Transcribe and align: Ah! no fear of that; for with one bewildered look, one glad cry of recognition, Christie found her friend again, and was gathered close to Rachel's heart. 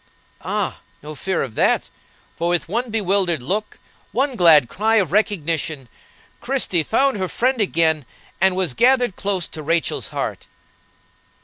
Ah! 0.43 0.79
no 1.03 1.13
fear 1.13 1.43
of 1.43 1.53
that; 1.53 1.91
for 2.35 2.49
with 2.49 2.67
one 2.67 2.89
bewildered 2.89 3.43
look, 3.43 3.77
one 4.11 4.35
glad 4.35 4.67
cry 4.67 4.95
of 4.95 5.11
recognition, 5.11 5.87
Christie 6.39 6.81
found 6.81 7.17
her 7.17 7.27
friend 7.27 7.61
again, 7.61 8.07
and 8.41 8.55
was 8.55 8.73
gathered 8.73 9.15
close 9.15 9.47
to 9.49 9.61
Rachel's 9.61 10.07
heart. 10.07 10.47